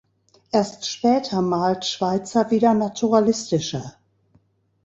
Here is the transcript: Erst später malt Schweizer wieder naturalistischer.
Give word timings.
Erst 0.51 0.87
später 0.89 1.43
malt 1.43 1.85
Schweizer 1.85 2.49
wieder 2.49 2.73
naturalistischer. 2.73 3.93